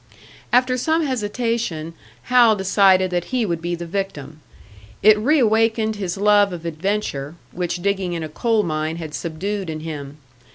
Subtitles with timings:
[0.51, 1.93] After some hesitation,
[2.23, 4.39] Hal decided that he would be the victim.
[5.03, 9.81] It rewakened his love of adventure, which digging in a coal mine had subdued in
[9.81, 10.17] him.